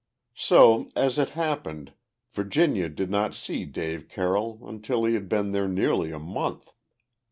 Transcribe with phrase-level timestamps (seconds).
[0.33, 1.93] So, as it happened,
[2.33, 6.71] Virginia did not see Dave Carroll until he had been there nearly a month.